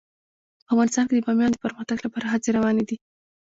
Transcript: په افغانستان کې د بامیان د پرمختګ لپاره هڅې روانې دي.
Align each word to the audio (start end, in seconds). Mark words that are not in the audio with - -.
په 0.65 0.65
افغانستان 0.73 1.03
کې 1.07 1.13
د 1.15 1.19
بامیان 1.25 1.51
د 1.53 1.57
پرمختګ 1.65 1.97
لپاره 2.05 2.25
هڅې 2.33 2.49
روانې 2.57 2.83
دي. 2.89 2.97